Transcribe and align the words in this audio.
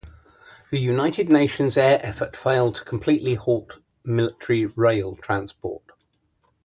The 0.71 0.79
United 0.79 1.29
Nations 1.29 1.77
air 1.77 1.99
effort 2.01 2.35
failed 2.35 2.73
to 2.77 2.83
completely 2.83 3.35
halt 3.35 3.77
military 4.03 4.65
rail 4.65 5.15
transport. 5.15 5.83